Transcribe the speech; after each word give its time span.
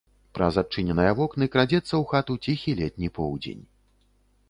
Праз 0.37 0.55
адчыненыя 0.61 1.11
вокны 1.19 1.45
крадзецца 1.57 1.83
ў 1.83 2.01
хату 2.15 2.33
ціхі 2.49 2.77
летні 2.83 3.15
поўдзень. 3.19 3.63